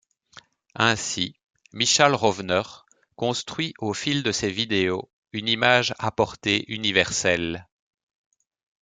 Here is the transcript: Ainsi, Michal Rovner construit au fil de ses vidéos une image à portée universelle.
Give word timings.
Ainsi, 0.73 1.35
Michal 1.73 2.15
Rovner 2.15 2.63
construit 3.15 3.75
au 3.77 3.93
fil 3.93 4.23
de 4.23 4.31
ses 4.31 4.49
vidéos 4.49 5.11
une 5.31 5.47
image 5.47 5.93
à 5.99 6.09
portée 6.09 6.65
universelle. 6.73 7.67